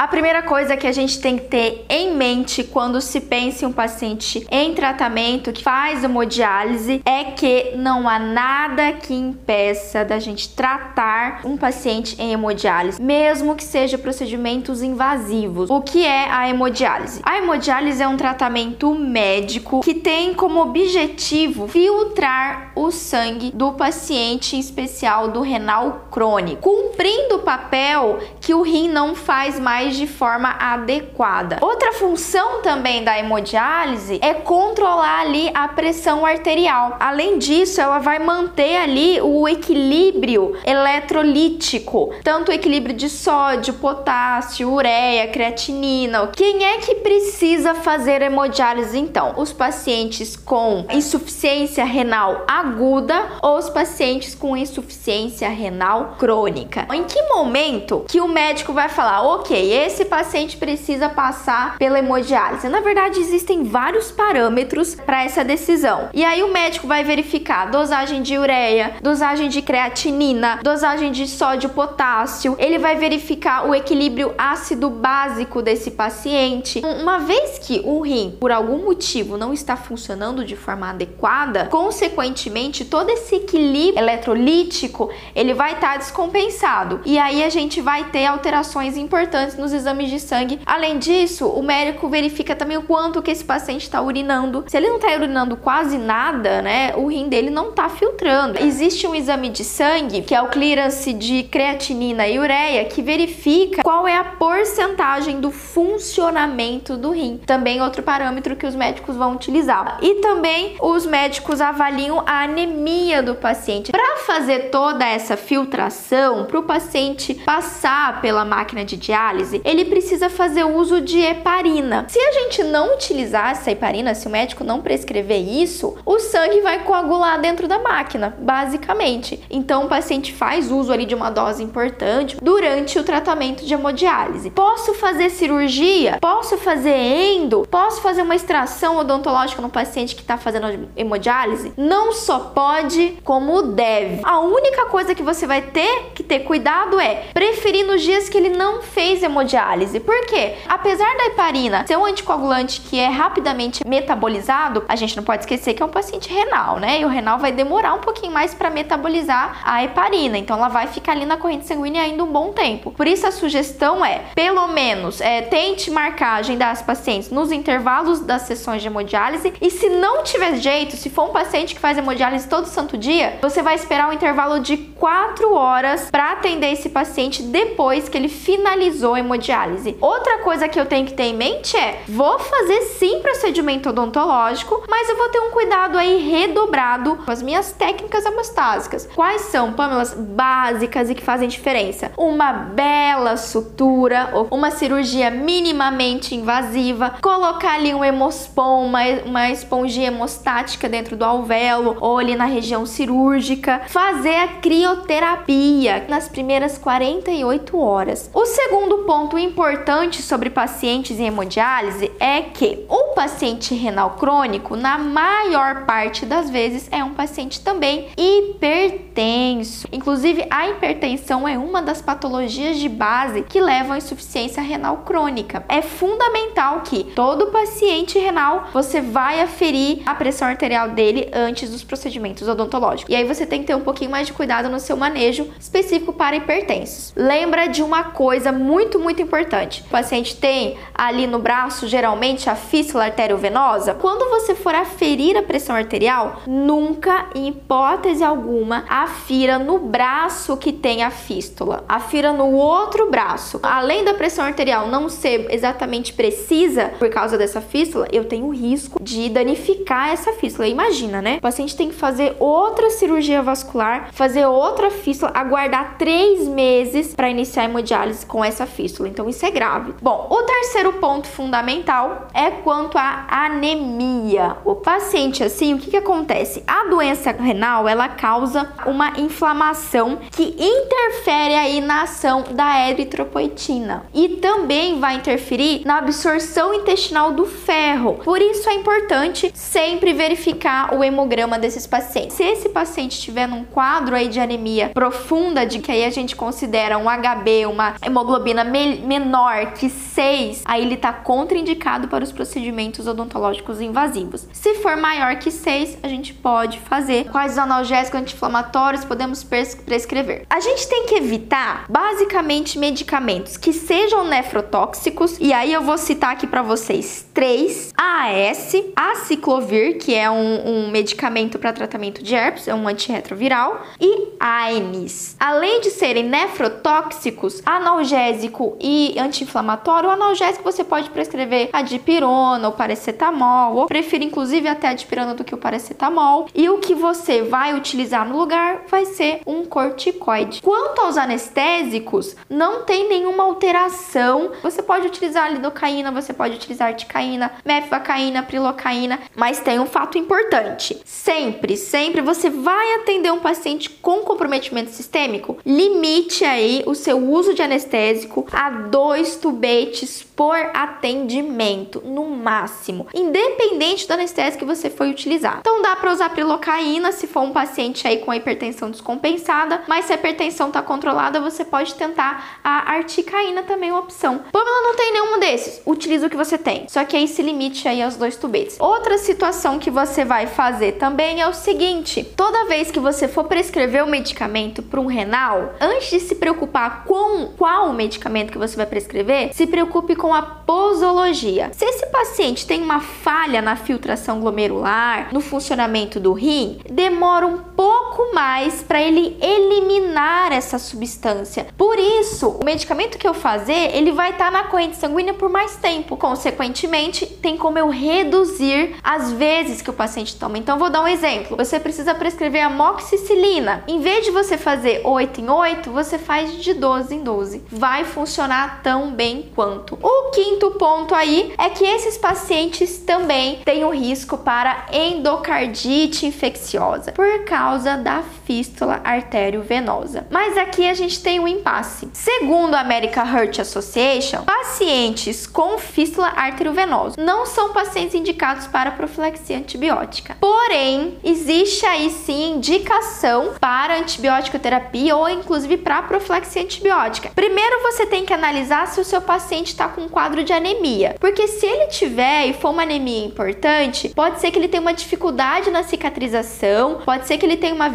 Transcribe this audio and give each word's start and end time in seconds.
A 0.00 0.08
primeira 0.08 0.42
coisa 0.42 0.78
que 0.78 0.86
a 0.86 0.92
gente 0.92 1.20
tem 1.20 1.36
que 1.36 1.44
ter 1.44 1.84
em 1.86 2.16
mente 2.16 2.64
quando 2.64 3.02
se 3.02 3.20
pensa 3.20 3.66
em 3.66 3.68
um 3.68 3.72
paciente 3.72 4.46
em 4.50 4.72
tratamento 4.72 5.52
que 5.52 5.62
faz 5.62 6.02
hemodiálise 6.02 7.02
é 7.04 7.24
que 7.24 7.72
não 7.76 8.08
há 8.08 8.18
nada 8.18 8.94
que 8.94 9.12
impeça 9.12 10.02
da 10.02 10.18
gente 10.18 10.48
tratar 10.48 11.42
um 11.44 11.54
paciente 11.54 12.16
em 12.18 12.32
hemodiálise, 12.32 12.98
mesmo 12.98 13.54
que 13.54 13.62
seja 13.62 13.98
procedimentos 13.98 14.80
invasivos. 14.80 15.68
O 15.68 15.82
que 15.82 16.02
é 16.02 16.30
a 16.30 16.48
hemodiálise? 16.48 17.20
A 17.22 17.36
hemodiálise 17.36 18.02
é 18.02 18.08
um 18.08 18.16
tratamento 18.16 18.94
médico 18.94 19.82
que 19.82 19.92
tem 19.92 20.32
como 20.32 20.62
objetivo 20.62 21.68
filtrar 21.68 22.72
o 22.74 22.90
sangue 22.90 23.50
do 23.50 23.72
paciente, 23.72 24.56
em 24.56 24.60
especial 24.60 25.28
do 25.28 25.42
renal 25.42 26.06
crônico, 26.10 26.62
cumprindo 26.62 27.34
o 27.34 27.40
papel 27.40 28.18
que 28.40 28.54
o 28.54 28.62
rim 28.62 28.88
não 28.88 29.14
faz 29.14 29.60
mais 29.60 29.89
de 29.96 30.06
forma 30.06 30.56
adequada. 30.58 31.58
Outra 31.60 31.92
função 31.92 32.62
também 32.62 33.04
da 33.04 33.18
hemodiálise 33.18 34.18
é 34.22 34.34
controlar 34.34 35.20
ali 35.20 35.50
a 35.54 35.68
pressão 35.68 36.24
arterial. 36.24 36.96
Além 37.00 37.38
disso, 37.38 37.80
ela 37.80 37.98
vai 37.98 38.18
manter 38.18 38.76
ali 38.76 39.20
o 39.20 39.48
equilíbrio 39.48 40.56
eletrolítico, 40.64 42.12
tanto 42.22 42.50
o 42.50 42.54
equilíbrio 42.54 42.94
de 42.94 43.08
sódio, 43.08 43.74
potássio, 43.74 44.70
ureia, 44.70 45.28
creatinina. 45.28 46.28
Quem 46.28 46.64
é 46.64 46.78
que 46.78 46.96
precisa 46.96 47.74
fazer 47.74 48.22
hemodiálise 48.22 48.98
então? 48.98 49.34
Os 49.36 49.52
pacientes 49.52 50.36
com 50.36 50.84
insuficiência 50.90 51.84
renal 51.84 52.44
aguda 52.46 53.26
ou 53.42 53.58
os 53.58 53.70
pacientes 53.70 54.34
com 54.34 54.56
insuficiência 54.56 55.48
renal 55.48 56.16
crônica. 56.18 56.86
Em 56.92 57.04
que 57.04 57.22
momento 57.22 58.04
que 58.08 58.20
o 58.20 58.28
médico 58.28 58.72
vai 58.72 58.88
falar, 58.88 59.22
ok, 59.22 59.69
esse 59.72 60.04
paciente 60.04 60.56
precisa 60.56 61.08
passar 61.08 61.78
pela 61.78 61.98
hemodiálise. 61.98 62.68
Na 62.68 62.80
verdade, 62.80 63.20
existem 63.20 63.64
vários 63.64 64.10
parâmetros 64.10 64.94
para 64.94 65.24
essa 65.24 65.44
decisão. 65.44 66.08
E 66.12 66.24
aí 66.24 66.42
o 66.42 66.52
médico 66.52 66.86
vai 66.86 67.04
verificar 67.04 67.70
dosagem 67.70 68.22
de 68.22 68.38
ureia, 68.38 68.94
dosagem 69.02 69.48
de 69.48 69.62
creatinina, 69.62 70.60
dosagem 70.62 71.12
de 71.12 71.26
sódio 71.26 71.70
potássio. 71.70 72.56
Ele 72.58 72.78
vai 72.78 72.96
verificar 72.96 73.68
o 73.68 73.74
equilíbrio 73.74 74.34
ácido 74.36 74.90
básico 74.90 75.62
desse 75.62 75.92
paciente. 75.92 76.82
Uma 76.84 77.18
vez 77.18 77.58
que 77.58 77.82
o 77.84 78.00
rim, 78.00 78.36
por 78.40 78.50
algum 78.50 78.84
motivo, 78.84 79.36
não 79.36 79.52
está 79.52 79.76
funcionando 79.76 80.44
de 80.44 80.56
forma 80.56 80.90
adequada, 80.90 81.66
consequentemente 81.66 82.84
todo 82.84 83.10
esse 83.10 83.36
equilíbrio 83.36 83.98
eletrolítico 83.98 85.10
ele 85.34 85.54
vai 85.54 85.72
estar 85.74 85.92
tá 85.92 85.96
descompensado. 85.98 87.00
E 87.04 87.18
aí 87.18 87.42
a 87.42 87.48
gente 87.48 87.80
vai 87.80 88.04
ter 88.04 88.26
alterações 88.26 88.96
importantes 88.96 89.56
nos 89.60 89.72
exames 89.72 90.10
de 90.10 90.18
sangue. 90.18 90.58
Além 90.66 90.98
disso, 90.98 91.46
o 91.46 91.62
médico 91.62 92.08
verifica 92.08 92.56
também 92.56 92.76
o 92.76 92.82
quanto 92.82 93.22
que 93.22 93.30
esse 93.30 93.44
paciente 93.44 93.82
está 93.82 94.00
urinando. 94.00 94.64
Se 94.66 94.76
ele 94.76 94.88
não 94.88 94.96
está 94.96 95.14
urinando 95.14 95.56
quase 95.56 95.98
nada, 95.98 96.62
né, 96.62 96.92
o 96.96 97.06
rim 97.06 97.28
dele 97.28 97.50
não 97.50 97.70
está 97.70 97.88
filtrando. 97.88 98.58
Existe 98.58 99.06
um 99.06 99.14
exame 99.14 99.48
de 99.48 99.62
sangue, 99.62 100.22
que 100.22 100.34
é 100.34 100.40
o 100.40 100.48
clearance 100.48 101.12
de 101.12 101.44
creatinina 101.44 102.26
e 102.26 102.38
ureia, 102.38 102.84
que 102.86 103.02
verifica 103.02 103.82
qual 103.82 104.08
é 104.08 104.16
a 104.16 104.24
porcentagem 104.24 105.40
do 105.40 105.50
funcionamento 105.50 106.96
do 106.96 107.10
rim. 107.10 107.40
Também 107.44 107.80
outro 107.82 108.02
parâmetro 108.02 108.56
que 108.56 108.66
os 108.66 108.74
médicos 108.74 109.16
vão 109.16 109.34
utilizar. 109.34 109.98
E 110.00 110.16
também 110.16 110.76
os 110.80 111.06
médicos 111.06 111.60
avaliam 111.60 112.22
a 112.26 112.44
anemia 112.44 113.22
do 113.22 113.34
paciente. 113.34 113.92
Para 113.92 114.16
fazer 114.18 114.70
toda 114.70 115.04
essa 115.04 115.36
filtração, 115.36 116.44
para 116.44 116.58
o 116.58 116.62
paciente 116.62 117.34
passar 117.34 118.20
pela 118.20 118.44
máquina 118.44 118.84
de 118.84 118.96
diálise, 118.96 119.49
ele 119.64 119.84
precisa 119.84 120.28
fazer 120.30 120.64
uso 120.64 121.00
de 121.00 121.20
heparina. 121.20 122.06
Se 122.08 122.18
a 122.18 122.32
gente 122.32 122.62
não 122.62 122.94
utilizar 122.94 123.50
essa 123.50 123.70
heparina, 123.70 124.14
se 124.14 124.26
o 124.26 124.30
médico 124.30 124.62
não 124.62 124.80
prescrever 124.80 125.38
isso, 125.38 125.96
o 126.06 126.18
sangue 126.18 126.60
vai 126.60 126.84
coagular 126.84 127.40
dentro 127.40 127.66
da 127.66 127.78
máquina, 127.78 128.36
basicamente. 128.38 129.42
Então 129.50 129.84
o 129.84 129.88
paciente 129.88 130.32
faz 130.32 130.70
uso 130.70 130.92
ali 130.92 131.04
de 131.04 131.14
uma 131.14 131.30
dose 131.30 131.62
importante 131.62 132.36
durante 132.40 132.98
o 132.98 133.04
tratamento 133.04 133.64
de 133.64 133.74
hemodiálise. 133.74 134.50
Posso 134.50 134.94
fazer 134.94 135.30
cirurgia? 135.30 136.18
Posso 136.20 136.56
fazer 136.56 136.94
endo? 136.94 137.66
Posso 137.70 138.00
fazer 138.00 138.22
uma 138.22 138.36
extração 138.36 138.98
odontológica 138.98 139.60
no 139.60 139.68
paciente 139.68 140.14
que 140.14 140.22
está 140.22 140.38
fazendo 140.38 140.88
hemodiálise? 140.96 141.72
Não 141.76 142.12
só 142.12 142.38
pode, 142.38 143.18
como 143.24 143.62
deve. 143.62 144.20
A 144.22 144.38
única 144.40 144.86
coisa 144.86 145.14
que 145.14 145.22
você 145.22 145.46
vai 145.46 145.62
ter 145.62 146.12
que 146.14 146.22
ter 146.22 146.40
cuidado 146.40 147.00
é 147.00 147.24
preferir 147.34 147.86
nos 147.86 148.02
dias 148.02 148.28
que 148.28 148.36
ele 148.36 148.50
não 148.50 148.82
fez 148.82 149.22
hemodiálise 149.22 149.39
hemodiálise. 149.40 150.00
Por 150.00 150.26
quê? 150.26 150.54
Apesar 150.68 151.16
da 151.16 151.26
heparina 151.26 151.86
ser 151.86 151.96
um 151.96 152.04
anticoagulante 152.04 152.80
que 152.82 152.98
é 152.98 153.08
rapidamente 153.08 153.86
metabolizado, 153.86 154.84
a 154.88 154.96
gente 154.96 155.16
não 155.16 155.24
pode 155.24 155.42
esquecer 155.42 155.74
que 155.74 155.82
é 155.82 155.86
um 155.86 155.90
paciente 155.90 156.32
renal, 156.32 156.78
né? 156.78 157.00
E 157.00 157.04
o 157.04 157.08
renal 157.08 157.38
vai 157.38 157.52
demorar 157.52 157.94
um 157.94 158.00
pouquinho 158.00 158.32
mais 158.32 158.54
para 158.54 158.70
metabolizar 158.70 159.62
a 159.64 159.82
heparina, 159.82 160.36
então 160.36 160.56
ela 160.56 160.68
vai 160.68 160.86
ficar 160.86 161.12
ali 161.12 161.24
na 161.24 161.36
corrente 161.36 161.66
sanguínea 161.66 162.02
ainda 162.02 162.22
um 162.22 162.30
bom 162.30 162.52
tempo. 162.52 162.90
Por 162.90 163.06
isso 163.06 163.26
a 163.26 163.30
sugestão 163.30 164.04
é, 164.04 164.22
pelo 164.34 164.68
menos, 164.68 165.20
é, 165.20 165.42
tente 165.42 165.90
marcar, 165.90 166.36
agendar 166.36 166.70
as 166.70 166.82
pacientes 166.82 167.30
nos 167.30 167.50
intervalos 167.50 168.20
das 168.20 168.42
sessões 168.42 168.82
de 168.82 168.88
hemodiálise 168.88 169.52
e 169.60 169.70
se 169.70 169.88
não 169.88 170.22
tiver 170.22 170.56
jeito, 170.56 170.96
se 170.96 171.08
for 171.08 171.30
um 171.30 171.32
paciente 171.32 171.74
que 171.74 171.80
faz 171.80 171.96
hemodiálise 171.96 172.48
todo 172.48 172.66
santo 172.66 172.98
dia, 172.98 173.38
você 173.40 173.62
vai 173.62 173.74
esperar 173.74 174.08
um 174.08 174.12
intervalo 174.12 174.60
de 174.60 174.76
4 174.76 175.54
horas 175.54 176.10
para 176.10 176.32
atender 176.32 176.72
esse 176.72 176.88
paciente 176.88 177.42
depois 177.42 178.08
que 178.08 178.18
ele 178.18 178.28
finalizou 178.28 179.14
a 179.14 179.20
hemodiálise 179.20 179.29
hemodiálise. 179.30 179.96
Outra 180.00 180.38
coisa 180.38 180.68
que 180.68 180.78
eu 180.78 180.86
tenho 180.86 181.06
que 181.06 181.14
ter 181.14 181.24
em 181.24 181.34
mente 181.34 181.76
é: 181.76 182.02
vou 182.08 182.38
fazer 182.38 182.80
sim 182.82 183.20
procedimento 183.20 183.90
odontológico, 183.90 184.84
mas 184.88 185.08
eu 185.08 185.16
vou 185.16 185.28
ter 185.28 185.40
um 185.40 185.50
cuidado 185.50 185.96
aí 185.96 186.18
redobrado 186.28 187.16
com 187.24 187.30
as 187.30 187.42
minhas 187.42 187.72
técnicas 187.72 188.24
hemostásicas. 188.24 189.08
Quais 189.14 189.42
são, 189.42 189.72
Pamela, 189.72 190.04
básicas 190.16 191.10
e 191.10 191.14
que 191.14 191.22
fazem 191.22 191.48
diferença? 191.48 192.10
Uma 192.16 192.52
bela 192.52 193.36
sutura 193.36 194.30
uma 194.50 194.70
cirurgia 194.70 195.30
minimamente 195.30 196.34
invasiva, 196.34 197.14
colocar 197.20 197.74
ali 197.74 197.94
um 197.94 198.04
hemospon, 198.04 198.84
uma, 198.84 199.00
uma 199.24 199.50
esponjinha 199.50 200.08
hemostática 200.08 200.88
dentro 200.88 201.16
do 201.16 201.24
alvéolo 201.24 201.96
ou 202.00 202.18
ali 202.18 202.34
na 202.34 202.44
região 202.44 202.86
cirúrgica, 202.86 203.82
fazer 203.88 204.36
a 204.36 204.48
crioterapia 204.48 206.06
nas 206.08 206.28
primeiras 206.28 206.78
48 206.78 207.78
horas. 207.78 208.30
O 208.32 208.46
segundo 208.46 208.98
ponto 208.98 209.19
ponto 209.20 209.38
importante 209.38 210.22
sobre 210.22 210.48
pacientes 210.48 211.20
em 211.20 211.26
hemodiálise 211.26 212.10
é 212.18 212.40
que 212.40 212.86
o 212.88 213.12
paciente 213.14 213.74
renal 213.74 214.12
crônico, 214.12 214.76
na 214.76 214.96
maior 214.96 215.84
parte 215.84 216.24
das 216.24 216.48
vezes, 216.48 216.88
é 216.90 217.04
um 217.04 217.12
paciente 217.12 217.60
também 217.60 218.08
hipertenso. 218.16 219.86
Inclusive, 219.92 220.46
a 220.48 220.70
hipertensão 220.70 221.46
é 221.46 221.58
uma 221.58 221.82
das 221.82 222.00
patologias 222.00 222.78
de 222.78 222.88
base 222.88 223.42
que 223.42 223.60
levam 223.60 223.92
à 223.92 223.98
insuficiência 223.98 224.62
renal 224.62 224.98
crônica. 224.98 225.66
É 225.68 225.82
fundamental 225.82 226.80
que 226.80 227.04
todo 227.04 227.48
paciente 227.48 228.18
renal 228.18 228.68
você 228.72 229.02
vai 229.02 229.42
aferir 229.42 230.00
a 230.06 230.14
pressão 230.14 230.48
arterial 230.48 230.88
dele 230.88 231.28
antes 231.34 231.68
dos 231.68 231.84
procedimentos 231.84 232.48
odontológicos. 232.48 233.12
E 233.12 233.16
aí 233.16 233.24
você 233.24 233.44
tem 233.44 233.60
que 233.60 233.66
ter 233.66 233.74
um 233.74 233.82
pouquinho 233.82 234.10
mais 234.10 234.26
de 234.26 234.32
cuidado 234.32 234.70
no 234.70 234.80
seu 234.80 234.96
manejo 234.96 235.46
específico 235.60 236.10
para 236.10 236.36
hipertensos. 236.36 237.12
Lembra 237.14 237.66
de 237.66 237.82
uma 237.82 238.04
coisa 238.04 238.50
muito, 238.50 238.98
muito 238.98 239.09
muito 239.10 239.22
importante. 239.22 239.82
O 239.86 239.90
paciente 239.90 240.36
tem 240.36 240.78
ali 240.94 241.26
no 241.26 241.40
braço, 241.40 241.88
geralmente, 241.88 242.48
a 242.48 242.54
fístula 242.54 243.04
arteriovenosa. 243.04 243.94
Quando 243.94 244.30
você 244.30 244.54
for 244.54 244.74
aferir 244.74 245.36
a 245.36 245.42
pressão 245.42 245.74
arterial, 245.74 246.42
nunca, 246.46 247.26
em 247.34 247.48
hipótese 247.48 248.22
alguma, 248.22 248.84
afira 248.88 249.58
no 249.58 249.78
braço 249.78 250.56
que 250.56 250.72
tem 250.72 251.02
a 251.02 251.10
fístula. 251.10 251.84
Afira 251.88 252.32
no 252.32 252.52
outro 252.52 253.10
braço. 253.10 253.58
Além 253.64 254.04
da 254.04 254.14
pressão 254.14 254.44
arterial 254.44 254.86
não 254.86 255.08
ser 255.08 255.48
exatamente 255.50 256.12
precisa 256.12 256.92
por 256.98 257.10
causa 257.10 257.36
dessa 257.36 257.60
fístula, 257.60 258.06
eu 258.12 258.24
tenho 258.24 258.50
risco 258.50 259.02
de 259.02 259.28
danificar 259.28 260.10
essa 260.10 260.32
fístula. 260.34 260.68
Imagina, 260.68 261.20
né? 261.20 261.38
O 261.38 261.40
paciente 261.40 261.76
tem 261.76 261.88
que 261.88 261.94
fazer 261.96 262.36
outra 262.38 262.90
cirurgia 262.90 263.42
vascular, 263.42 264.10
fazer 264.12 264.46
outra 264.46 264.90
fístula, 264.90 265.32
aguardar 265.34 265.96
três 265.98 266.46
meses 266.46 267.12
para 267.12 267.28
iniciar 267.28 267.62
a 267.62 267.64
hemodiálise 267.64 268.24
com 268.24 268.44
essa 268.44 268.66
fístula. 268.66 268.99
Então 269.06 269.28
isso 269.28 269.44
é 269.44 269.50
grave. 269.50 269.94
Bom, 270.00 270.26
o 270.30 270.42
terceiro 270.42 270.94
ponto 270.94 271.26
fundamental 271.26 272.28
é 272.34 272.50
quanto 272.50 272.98
à 272.98 273.26
anemia. 273.28 274.56
O 274.64 274.74
paciente 274.76 275.42
assim, 275.42 275.74
o 275.74 275.78
que, 275.78 275.90
que 275.90 275.96
acontece? 275.96 276.62
A 276.66 276.88
doença 276.88 277.32
renal 277.32 277.88
ela 277.88 278.08
causa 278.08 278.68
uma 278.86 279.18
inflamação 279.18 280.18
que 280.30 280.54
interfere 280.58 281.54
aí 281.54 281.80
na 281.80 282.02
ação 282.02 282.44
da 282.50 282.88
eritropoetina 282.88 284.04
e 284.14 284.28
também 284.36 284.98
vai 284.98 285.16
interferir 285.16 285.82
na 285.84 285.98
absorção 285.98 286.74
intestinal 286.74 287.32
do 287.32 287.46
ferro. 287.46 288.14
Por 288.24 288.40
isso 288.40 288.68
é 288.68 288.74
importante 288.74 289.50
sempre 289.54 290.12
verificar 290.12 290.94
o 290.94 291.02
hemograma 291.04 291.58
desses 291.58 291.86
pacientes. 291.86 292.36
Se 292.36 292.44
esse 292.44 292.68
paciente 292.68 293.12
estiver 293.12 293.46
num 293.46 293.64
quadro 293.64 294.14
aí 294.14 294.28
de 294.28 294.40
anemia 294.40 294.90
profunda, 294.94 295.64
de 295.64 295.78
que 295.78 295.90
aí 295.90 296.04
a 296.04 296.10
gente 296.10 296.36
considera 296.36 296.98
um 296.98 297.04
HB, 297.04 297.66
uma 297.66 297.94
hemoglobina 298.02 298.64
me 298.64 298.89
menor 298.98 299.72
que 299.72 299.88
6, 299.88 300.62
aí 300.64 300.82
ele 300.82 300.94
está 300.94 301.12
contraindicado 301.12 302.08
para 302.08 302.24
os 302.24 302.32
procedimentos 302.32 303.06
odontológicos 303.06 303.80
invasivos. 303.80 304.46
Se 304.52 304.74
for 304.76 304.96
maior 304.96 305.36
que 305.36 305.50
6, 305.50 305.98
a 306.02 306.08
gente 306.08 306.34
pode 306.34 306.78
fazer 306.80 307.30
quais 307.30 307.58
analgésicos 307.58 308.20
anti-inflamatórios 308.20 309.04
podemos 309.04 309.44
prescrever. 309.44 310.44
A 310.50 310.60
gente 310.60 310.88
tem 310.88 311.06
que 311.06 311.14
evitar 311.14 311.86
basicamente 311.88 312.78
medicamentos 312.78 313.56
que 313.56 313.72
sejam 313.72 314.24
nefrotóxicos, 314.24 315.38
e 315.38 315.52
aí 315.52 315.72
eu 315.72 315.82
vou 315.82 315.98
citar 315.98 316.32
aqui 316.32 316.46
para 316.46 316.62
vocês 316.62 317.26
três: 317.32 317.92
AS, 317.96 318.74
aciclovir, 318.94 319.98
que 319.98 320.14
é 320.14 320.30
um, 320.30 320.68
um 320.68 320.90
medicamento 320.90 321.58
para 321.58 321.72
tratamento 321.72 322.22
de 322.22 322.34
herpes, 322.34 322.68
é 322.68 322.74
um 322.74 322.86
antirretroviral, 322.86 323.82
e 324.00 324.28
AINES. 324.38 325.36
Além 325.38 325.80
de 325.80 325.90
serem 325.90 326.24
nefrotóxicos, 326.24 327.62
analgésico 327.64 328.69
e 328.80 329.14
anti-inflamatório, 329.18 330.08
o 330.08 330.12
analgésico 330.12 330.62
você 330.64 330.84
pode 330.84 331.10
prescrever 331.10 331.70
a 331.72 331.82
dipirona 331.82 332.68
ou 332.68 332.74
paracetamol, 332.74 333.76
ou 333.76 333.86
prefiro 333.86 334.24
inclusive 334.24 334.68
até 334.68 334.88
a 334.88 334.94
dipirona 334.94 335.34
do 335.34 335.44
que 335.44 335.54
o 335.54 335.58
paracetamol. 335.58 336.46
E 336.54 336.68
o 336.68 336.78
que 336.78 336.94
você 336.94 337.42
vai 337.42 337.74
utilizar 337.74 338.28
no 338.28 338.38
lugar 338.38 338.82
vai 338.88 339.04
ser 339.06 339.40
um 339.46 339.64
corticoide. 339.64 340.62
Quanto 340.62 341.00
aos 341.00 341.16
anestésicos, 341.16 342.36
não 342.48 342.84
tem 342.84 343.08
nenhuma 343.08 343.44
alteração. 343.44 344.52
Você 344.62 344.82
pode 344.82 345.06
utilizar 345.06 345.52
lidocaína, 345.52 346.12
você 346.12 346.32
pode 346.32 346.54
utilizar 346.54 346.88
articaína, 346.88 347.52
mefivacaína, 347.64 348.42
prilocaína, 348.42 349.20
mas 349.34 349.60
tem 349.60 349.78
um 349.78 349.86
fato 349.86 350.18
importante. 350.18 351.00
Sempre, 351.04 351.76
sempre 351.76 352.20
você 352.20 352.50
vai 352.50 352.94
atender 352.94 353.32
um 353.32 353.40
paciente 353.40 353.90
com 353.90 354.20
comprometimento 354.20 354.90
sistêmico, 354.90 355.58
limite 355.64 356.44
aí 356.44 356.82
o 356.86 356.94
seu 356.94 357.18
uso 357.18 357.54
de 357.54 357.62
anestésico 357.62 358.46
a 358.60 358.68
dois 358.68 359.36
tubetes 359.36 360.22
por 360.40 360.56
atendimento, 360.72 362.00
no 362.02 362.24
máximo, 362.24 363.06
independente 363.12 364.08
do 364.08 364.14
anestésico 364.14 364.60
que 364.60 364.64
você 364.64 364.88
foi 364.88 365.10
utilizar. 365.10 365.58
Então 365.60 365.82
dá 365.82 365.94
para 365.94 366.10
usar 366.10 366.30
prilocaína 366.30 367.12
se 367.12 367.26
for 367.26 367.42
um 367.42 367.52
paciente 367.52 368.08
aí 368.08 368.20
com 368.20 368.32
hipertensão 368.32 368.90
descompensada, 368.90 369.82
mas 369.86 370.06
se 370.06 370.12
a 370.12 370.14
hipertensão 370.14 370.68
está 370.68 370.80
controlada, 370.80 371.42
você 371.42 371.62
pode 371.62 371.94
tentar 371.94 372.58
a 372.64 372.90
articaína 372.90 373.64
também 373.64 373.90
é 373.90 373.92
uma 373.92 374.00
opção. 374.00 374.40
Pamela 374.50 374.80
não 374.80 374.96
tem 374.96 375.12
nenhum 375.12 375.38
desses, 375.38 375.82
utiliza 375.84 376.26
o 376.26 376.30
que 376.30 376.38
você 376.38 376.56
tem. 376.56 376.86
Só 376.88 377.04
que 377.04 377.18
aí 377.18 377.28
se 377.28 377.42
limite 377.42 377.86
aí 377.86 378.00
aos 378.00 378.16
dois 378.16 378.34
tubetes. 378.36 378.78
Outra 378.80 379.18
situação 379.18 379.78
que 379.78 379.90
você 379.90 380.24
vai 380.24 380.46
fazer 380.46 380.92
também 380.92 381.42
é 381.42 381.48
o 381.48 381.52
seguinte: 381.52 382.24
toda 382.24 382.64
vez 382.64 382.90
que 382.90 382.98
você 382.98 383.28
for 383.28 383.44
prescrever 383.44 384.02
o 384.02 384.06
um 384.06 384.10
medicamento 384.10 384.82
para 384.82 385.00
um 385.00 385.06
renal, 385.06 385.74
antes 385.78 386.08
de 386.08 386.20
se 386.20 386.34
preocupar 386.36 387.04
com 387.04 387.48
qual 387.58 387.92
medicamento 387.92 388.50
que 388.50 388.58
você 388.58 388.74
vai 388.74 388.86
prescrever, 388.86 389.52
se 389.52 389.66
preocupe 389.66 390.16
com 390.16 390.29
a 390.34 390.42
posologia. 390.42 391.70
Se 391.72 391.84
esse 391.84 392.06
paciente 392.06 392.66
tem 392.66 392.82
uma 392.82 393.00
falha 393.00 393.60
na 393.60 393.76
filtração 393.76 394.40
glomerular, 394.40 395.28
no 395.32 395.40
funcionamento 395.40 396.18
do 396.20 396.32
rim, 396.32 396.78
demora 396.90 397.46
um 397.46 397.58
pouco 397.80 398.34
mais 398.34 398.82
para 398.82 399.00
ele 399.00 399.38
eliminar 399.40 400.52
essa 400.52 400.78
substância. 400.78 401.66
Por 401.78 401.98
isso, 401.98 402.50
o 402.50 402.62
medicamento 402.62 403.16
que 403.16 403.26
eu 403.26 403.32
fazer, 403.32 403.96
ele 403.96 404.12
vai 404.12 404.32
estar 404.32 404.46
tá 404.46 404.50
na 404.50 404.64
corrente 404.64 404.96
sanguínea 404.96 405.32
por 405.32 405.48
mais 405.48 405.76
tempo. 405.76 406.14
Consequentemente, 406.14 407.24
tem 407.24 407.56
como 407.56 407.78
eu 407.78 407.88
reduzir 407.88 408.96
as 409.02 409.32
vezes 409.32 409.80
que 409.80 409.88
o 409.88 409.94
paciente 409.94 410.36
toma. 410.36 410.58
Então, 410.58 410.78
vou 410.78 410.90
dar 410.90 411.00
um 411.00 411.08
exemplo. 411.08 411.56
Você 411.56 411.80
precisa 411.80 412.14
prescrever 412.14 412.66
amoxicilina. 412.66 413.82
Em 413.88 413.98
vez 414.00 414.26
de 414.26 414.30
você 414.30 414.58
fazer 414.58 415.00
8 415.02 415.40
em 415.40 415.48
8, 415.48 415.90
você 415.90 416.18
faz 416.18 416.52
de 416.62 416.74
12 416.74 417.14
em 417.14 417.22
12. 417.22 417.64
Vai 417.70 418.04
funcionar 418.04 418.82
tão 418.82 419.12
bem 419.12 419.50
quanto. 419.54 419.98
O 420.02 420.30
quinto 420.32 420.72
ponto 420.72 421.14
aí 421.14 421.54
é 421.56 421.70
que 421.70 421.84
esses 421.84 422.18
pacientes 422.18 422.98
também 422.98 423.60
têm 423.64 423.84
o 423.84 423.90
risco 423.90 424.36
para 424.36 424.84
endocardite 424.92 426.26
infecciosa 426.26 427.12
por 427.12 427.44
causa 427.46 427.69
da 427.78 428.22
fístula 428.50 429.00
artério-venosa. 429.04 430.26
Mas 430.28 430.58
aqui 430.58 430.88
a 430.88 430.92
gente 430.92 431.22
tem 431.22 431.38
um 431.38 431.46
impasse. 431.46 432.08
Segundo 432.12 432.74
a 432.74 432.80
American 432.80 433.24
Heart 433.24 433.60
Association, 433.60 434.42
pacientes 434.42 435.46
com 435.46 435.78
fístula 435.78 436.32
arteriovenosa 436.34 437.14
não 437.16 437.46
são 437.46 437.72
pacientes 437.72 438.16
indicados 438.16 438.66
para 438.66 438.90
profilaxia 438.90 439.56
antibiótica. 439.56 440.36
Porém, 440.40 441.16
existe 441.22 441.86
aí 441.86 442.10
sim 442.10 442.54
indicação 442.56 443.52
para 443.60 443.96
antibiótico 443.96 444.58
terapia 444.58 445.14
ou 445.14 445.28
inclusive 445.28 445.76
para 445.76 446.02
profilaxia 446.02 446.62
antibiótica. 446.62 447.30
Primeiro 447.32 447.82
você 447.82 448.04
tem 448.04 448.26
que 448.26 448.32
analisar 448.32 448.88
se 448.88 449.00
o 449.00 449.04
seu 449.04 449.20
paciente 449.20 449.68
está 449.68 449.86
com 449.86 450.00
um 450.00 450.08
quadro 450.08 450.42
de 450.42 450.52
anemia, 450.52 451.14
porque 451.20 451.46
se 451.46 451.64
ele 451.64 451.86
tiver 451.86 452.46
e 452.46 452.52
for 452.52 452.70
uma 452.70 452.82
anemia 452.82 453.24
importante, 453.24 454.08
pode 454.08 454.40
ser 454.40 454.50
que 454.50 454.58
ele 454.58 454.66
tenha 454.66 454.80
uma 454.80 454.92
dificuldade 454.92 455.70
na 455.70 455.84
cicatrização, 455.84 457.02
pode 457.04 457.28
ser 457.28 457.38
que 457.38 457.46
ele 457.46 457.56
tenha 457.56 457.74
uma 457.74 457.88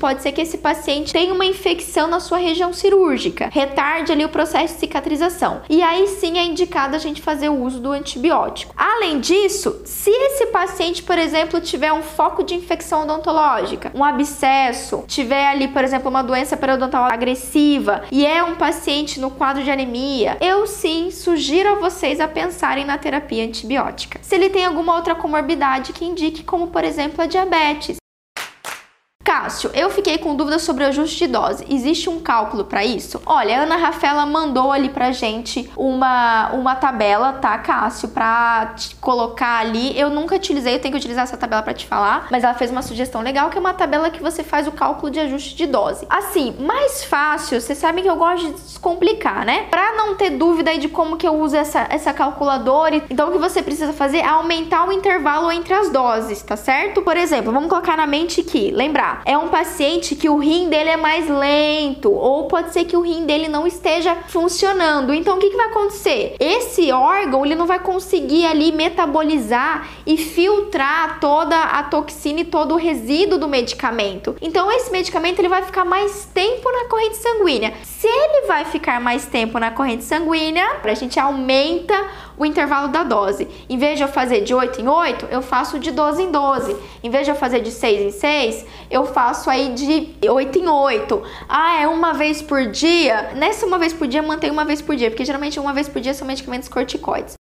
pode 0.00 0.22
ser 0.22 0.32
que 0.32 0.40
esse 0.40 0.58
paciente 0.58 1.12
tenha 1.12 1.32
uma 1.32 1.44
infecção 1.44 2.06
na 2.08 2.20
sua 2.20 2.38
região 2.38 2.72
cirúrgica, 2.72 3.50
retarde 3.52 4.12
ali 4.12 4.24
o 4.24 4.28
processo 4.28 4.74
de 4.74 4.80
cicatrização. 4.80 5.62
E 5.68 5.82
aí 5.82 6.06
sim 6.06 6.38
é 6.38 6.44
indicado 6.44 6.96
a 6.96 6.98
gente 6.98 7.20
fazer 7.20 7.48
o 7.48 7.62
uso 7.62 7.80
do 7.80 7.92
antibiótico. 7.92 8.74
Além 8.76 9.20
disso, 9.20 9.80
se 9.84 10.10
esse 10.10 10.46
paciente, 10.46 11.02
por 11.02 11.18
exemplo, 11.18 11.60
tiver 11.60 11.92
um 11.92 12.02
foco 12.02 12.42
de 12.42 12.54
infecção 12.54 13.02
odontológica, 13.02 13.92
um 13.94 14.02
abscesso, 14.02 15.04
tiver 15.06 15.46
ali, 15.46 15.68
por 15.68 15.84
exemplo, 15.84 16.08
uma 16.08 16.22
doença 16.22 16.56
periodontal 16.56 17.04
agressiva 17.04 18.02
e 18.10 18.26
é 18.26 18.42
um 18.42 18.54
paciente 18.54 19.20
no 19.20 19.30
quadro 19.30 19.62
de 19.62 19.70
anemia, 19.70 20.36
eu 20.40 20.66
sim 20.66 21.10
sugiro 21.10 21.70
a 21.70 21.74
vocês 21.74 22.20
a 22.20 22.28
pensarem 22.28 22.84
na 22.84 22.98
terapia 22.98 23.44
antibiótica. 23.44 24.18
Se 24.22 24.34
ele 24.34 24.48
tem 24.48 24.64
alguma 24.64 24.96
outra 24.96 25.14
comorbidade 25.14 25.92
que 25.92 26.04
indique, 26.04 26.42
como 26.42 26.68
por 26.68 26.84
exemplo 26.84 27.22
a 27.22 27.26
diabetes, 27.26 27.99
Cássio, 29.30 29.70
eu 29.74 29.88
fiquei 29.90 30.18
com 30.18 30.34
dúvidas 30.34 30.62
sobre 30.62 30.82
o 30.82 30.88
ajuste 30.88 31.18
de 31.18 31.28
dose. 31.28 31.64
Existe 31.70 32.10
um 32.10 32.18
cálculo 32.18 32.64
para 32.64 32.84
isso? 32.84 33.22
Olha, 33.24 33.60
a 33.60 33.62
Ana 33.62 33.76
Rafaela 33.76 34.26
mandou 34.26 34.72
ali 34.72 34.88
pra 34.88 35.12
gente 35.12 35.70
uma, 35.76 36.50
uma 36.52 36.74
tabela, 36.74 37.34
tá, 37.34 37.56
Cássio, 37.58 38.08
pra 38.08 38.74
colocar 39.00 39.60
ali. 39.60 39.96
Eu 39.96 40.10
nunca 40.10 40.34
utilizei, 40.34 40.74
eu 40.74 40.80
tenho 40.80 40.90
que 40.90 40.98
utilizar 40.98 41.22
essa 41.22 41.36
tabela 41.36 41.62
para 41.62 41.72
te 41.72 41.86
falar, 41.86 42.26
mas 42.28 42.42
ela 42.42 42.54
fez 42.54 42.72
uma 42.72 42.82
sugestão 42.82 43.20
legal 43.20 43.50
que 43.50 43.56
é 43.56 43.60
uma 43.60 43.72
tabela 43.72 44.10
que 44.10 44.20
você 44.20 44.42
faz 44.42 44.66
o 44.66 44.72
cálculo 44.72 45.12
de 45.12 45.20
ajuste 45.20 45.54
de 45.54 45.64
dose. 45.64 46.04
Assim, 46.10 46.56
mais 46.58 47.04
fácil, 47.04 47.60
vocês 47.60 47.78
sabem 47.78 48.02
que 48.02 48.10
eu 48.10 48.16
gosto 48.16 48.46
de 48.46 48.52
descomplicar, 48.54 49.46
né? 49.46 49.68
Pra 49.70 49.92
não 49.92 50.16
ter 50.16 50.30
dúvida 50.30 50.72
aí 50.72 50.78
de 50.78 50.88
como 50.88 51.16
que 51.16 51.28
eu 51.28 51.36
uso 51.36 51.54
essa, 51.54 51.86
essa 51.88 52.12
calculadora, 52.12 52.96
então 53.08 53.28
o 53.28 53.32
que 53.32 53.38
você 53.38 53.62
precisa 53.62 53.92
fazer 53.92 54.18
é 54.18 54.26
aumentar 54.26 54.88
o 54.88 54.92
intervalo 54.92 55.52
entre 55.52 55.72
as 55.72 55.88
doses, 55.88 56.42
tá 56.42 56.56
certo? 56.56 57.00
Por 57.02 57.16
exemplo, 57.16 57.52
vamos 57.52 57.68
colocar 57.68 57.96
na 57.96 58.08
mente 58.08 58.42
que, 58.42 58.72
lembrar, 58.72 59.19
é 59.24 59.36
um 59.36 59.48
paciente 59.48 60.14
que 60.14 60.28
o 60.28 60.36
rim 60.36 60.68
dele 60.68 60.90
é 60.90 60.96
mais 60.96 61.28
lento, 61.28 62.12
ou 62.12 62.46
pode 62.46 62.72
ser 62.72 62.84
que 62.84 62.96
o 62.96 63.00
rim 63.00 63.26
dele 63.26 63.48
não 63.48 63.66
esteja 63.66 64.16
funcionando. 64.28 65.12
Então, 65.12 65.36
o 65.36 65.40
que, 65.40 65.50
que 65.50 65.56
vai 65.56 65.66
acontecer? 65.66 66.36
Esse 66.38 66.92
órgão 66.92 67.44
ele 67.44 67.54
não 67.54 67.66
vai 67.66 67.78
conseguir 67.78 68.46
ali 68.46 68.72
metabolizar 68.72 69.88
e 70.06 70.16
filtrar 70.16 71.20
toda 71.20 71.56
a 71.56 71.82
toxina 71.82 72.40
e 72.40 72.44
todo 72.44 72.74
o 72.74 72.76
resíduo 72.76 73.38
do 73.38 73.48
medicamento. 73.48 74.36
Então, 74.40 74.70
esse 74.70 74.90
medicamento 74.90 75.38
ele 75.38 75.48
vai 75.48 75.62
ficar 75.62 75.84
mais 75.84 76.24
tempo 76.32 76.70
na 76.70 76.88
corrente 76.88 77.16
sanguínea. 77.16 77.74
Se 77.82 78.06
ele 78.06 78.46
vai 78.46 78.64
ficar 78.64 79.00
mais 79.00 79.26
tempo 79.26 79.58
na 79.58 79.70
corrente 79.70 80.04
sanguínea, 80.04 80.80
a 80.82 80.94
gente 80.94 81.20
aumenta 81.20 81.94
o 82.40 82.46
intervalo 82.46 82.88
da 82.88 83.02
dose. 83.02 83.46
Em 83.68 83.76
vez 83.76 83.98
de 83.98 84.02
eu 84.02 84.08
fazer 84.08 84.40
de 84.40 84.54
8 84.54 84.80
em 84.80 84.88
8, 84.88 85.26
eu 85.26 85.42
faço 85.42 85.78
de 85.78 85.90
12 85.90 86.22
em 86.22 86.30
12. 86.30 86.74
Em 87.02 87.10
vez 87.10 87.26
de 87.26 87.30
eu 87.30 87.34
fazer 87.34 87.60
de 87.60 87.70
6 87.70 88.00
em 88.00 88.10
6, 88.10 88.66
eu 88.90 89.04
faço 89.04 89.50
aí 89.50 89.74
de 89.74 90.16
8 90.26 90.58
em 90.58 90.66
8. 90.66 91.22
Ah, 91.46 91.82
é 91.82 91.86
uma 91.86 92.14
vez 92.14 92.40
por 92.40 92.66
dia? 92.66 93.32
Nessa 93.36 93.66
uma 93.66 93.78
vez 93.78 93.92
por 93.92 94.08
dia, 94.08 94.22
mantém 94.22 94.50
uma 94.50 94.64
vez 94.64 94.80
por 94.80 94.96
dia, 94.96 95.10
porque 95.10 95.24
geralmente 95.24 95.60
uma 95.60 95.74
vez 95.74 95.86
por 95.86 96.00
dia 96.00 96.14
são 96.14 96.26
medicamentos 96.26 96.70
corticoides. 96.70 97.39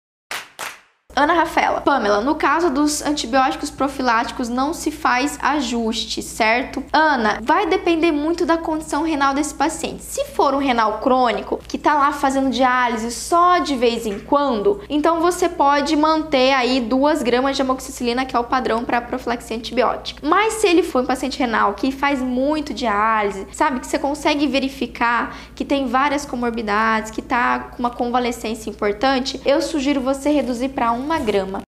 Ana 1.18 1.34
Rafaela, 1.34 1.82
Pamela, 1.82 2.22
no 2.22 2.36
caso 2.36 2.70
dos 2.70 3.02
antibióticos 3.02 3.72
profiláticos 3.72 4.50
não 4.50 4.72
se 4.72 4.92
faz 4.92 5.40
ajuste, 5.42 6.22
certo? 6.22 6.84
Ana, 6.94 7.40
vai 7.42 7.66
depender 7.66 8.12
muito 8.12 8.46
da 8.46 8.56
condição 8.56 9.02
renal 9.02 9.34
desse 9.34 9.56
paciente. 9.56 10.04
Se 10.04 10.26
for 10.26 10.54
um 10.54 10.60
renal 10.60 11.00
crônico 11.00 11.60
que 11.68 11.80
tá 11.80 11.96
lá 11.96 12.12
fazendo 12.12 12.52
diálise 12.52 13.10
só 13.10 13.58
de 13.58 13.76
vez 13.76 14.06
em 14.06 14.20
quando, 14.20 14.80
então 14.88 15.20
você 15.20 15.50
pode 15.50 15.96
manter 15.96 16.54
aí 16.54 16.80
2 16.80 17.24
gramas 17.24 17.56
de 17.56 17.64
amoxicilina, 17.64 18.24
que 18.24 18.36
é 18.36 18.40
o 18.40 18.44
padrão 18.44 18.84
para 18.84 19.02
profilaxia 19.02 19.58
antibiótica. 19.58 20.22
Mas 20.24 20.54
se 20.54 20.68
ele 20.68 20.84
for 20.84 21.02
um 21.02 21.08
paciente 21.08 21.40
renal 21.40 21.74
que 21.74 21.92
faz 21.92 22.22
muito 22.22 22.76
diálise, 22.76 23.48
sabe 23.52 23.80
que 23.80 23.88
você 23.88 23.98
consegue 23.98 24.46
verificar 24.46 25.36
que 25.56 25.66
tem 25.66 25.88
várias 25.88 26.28
comorbidades, 26.28 27.10
que 27.10 27.24
tá 27.24 27.72
com 27.72 27.80
uma 27.80 27.90
convalescência 27.90 28.70
importante, 28.70 29.42
eu 29.44 29.64
sugiro 29.64 30.00
você 30.00 30.30
reduzir 30.30 30.70
para 30.70 30.92
1 30.92 31.07
grama. 31.16 31.67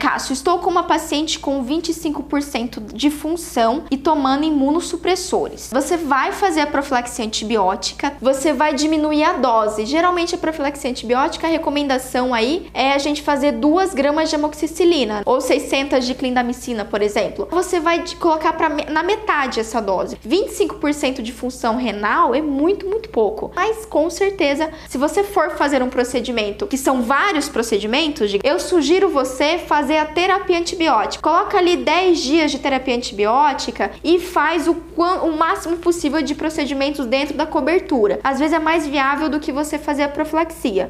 Cássio, 0.00 0.32
estou 0.32 0.60
com 0.60 0.70
uma 0.70 0.84
paciente 0.84 1.38
com 1.38 1.62
25% 1.62 2.94
de 2.94 3.10
função 3.10 3.84
e 3.90 3.98
tomando 3.98 4.44
imunossupressores. 4.44 5.68
Você 5.70 5.98
vai 5.98 6.32
fazer 6.32 6.62
a 6.62 6.66
profilaxia 6.66 7.26
antibiótica, 7.26 8.14
você 8.18 8.50
vai 8.50 8.74
diminuir 8.74 9.22
a 9.24 9.34
dose. 9.34 9.84
Geralmente 9.84 10.34
a 10.34 10.38
profilaxia 10.38 10.90
antibiótica, 10.90 11.46
a 11.46 11.50
recomendação 11.50 12.32
aí 12.32 12.70
é 12.72 12.94
a 12.94 12.98
gente 12.98 13.20
fazer 13.20 13.52
2 13.52 13.92
gramas 13.92 14.30
de 14.30 14.36
amoxicilina 14.36 15.20
ou 15.26 15.38
600 15.38 16.06
de 16.06 16.14
clindamicina, 16.14 16.82
por 16.82 17.02
exemplo. 17.02 17.46
Você 17.50 17.78
vai 17.78 18.02
colocar 18.18 18.54
pra, 18.54 18.70
na 18.70 19.02
metade 19.02 19.60
essa 19.60 19.82
dose. 19.82 20.16
25% 20.26 21.20
de 21.20 21.30
função 21.30 21.76
renal 21.76 22.34
é 22.34 22.40
muito, 22.40 22.86
muito 22.86 23.10
pouco. 23.10 23.52
Mas 23.54 23.84
com 23.84 24.08
certeza, 24.08 24.70
se 24.88 24.96
você 24.96 25.22
for 25.22 25.50
fazer 25.56 25.82
um 25.82 25.90
procedimento, 25.90 26.66
que 26.66 26.78
são 26.78 27.02
vários 27.02 27.50
procedimentos, 27.50 28.32
eu 28.42 28.58
sugiro 28.58 29.10
você 29.10 29.58
fazer 29.58 29.89
fazer 29.90 29.96
a 29.98 30.06
terapia 30.06 30.56
antibiótica. 30.56 31.20
Coloca 31.20 31.58
ali 31.58 31.76
10 31.76 32.20
dias 32.20 32.50
de 32.52 32.60
terapia 32.60 32.94
antibiótica 32.94 33.90
e 34.04 34.20
faz 34.20 34.68
o, 34.68 34.76
o 34.96 35.36
máximo 35.36 35.78
possível 35.78 36.22
de 36.22 36.32
procedimentos 36.32 37.06
dentro 37.06 37.36
da 37.36 37.44
cobertura. 37.44 38.20
Às 38.22 38.38
vezes 38.38 38.54
é 38.54 38.60
mais 38.60 38.86
viável 38.86 39.28
do 39.28 39.40
que 39.40 39.50
você 39.50 39.78
fazer 39.78 40.04
a 40.04 40.08
profilaxia. 40.08 40.86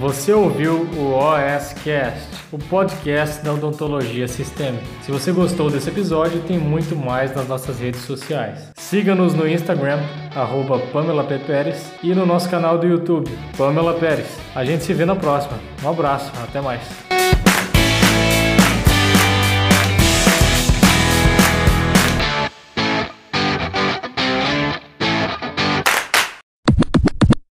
Você 0.00 0.32
ouviu 0.32 0.88
o 0.96 1.12
OSCast, 1.12 2.26
o 2.50 2.58
podcast 2.58 3.44
da 3.44 3.52
odontologia 3.52 4.26
sistêmica. 4.26 4.82
Se 5.02 5.12
você 5.12 5.30
gostou 5.30 5.70
desse 5.70 5.90
episódio, 5.90 6.40
tem 6.40 6.58
muito 6.58 6.96
mais 6.96 7.32
nas 7.36 7.46
nossas 7.46 7.78
redes 7.78 8.00
sociais. 8.00 8.72
Siga-nos 8.90 9.34
no 9.34 9.48
Instagram, 9.48 10.00
arroba 10.34 10.76
Pamela 10.92 11.22
P. 11.22 11.38
Pérez, 11.38 11.92
e 12.02 12.12
no 12.12 12.26
nosso 12.26 12.50
canal 12.50 12.76
do 12.76 12.88
YouTube, 12.88 13.30
Pamela 13.56 13.94
Pérez. 13.94 14.26
A 14.52 14.64
gente 14.64 14.82
se 14.82 14.92
vê 14.92 15.04
na 15.04 15.14
próxima. 15.14 15.56
Um 15.80 15.90
abraço, 15.90 16.32
até 16.42 16.60
mais. 16.60 17.09